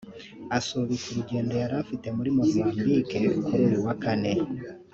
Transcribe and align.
asubika 0.57 1.05
urugendo 1.09 1.53
yari 1.61 1.75
afite 1.83 2.07
muri 2.17 2.29
Mozambique 2.37 3.17
kuri 3.47 3.61
uyu 3.67 3.79
wa 3.85 3.93
Kane 4.03 4.33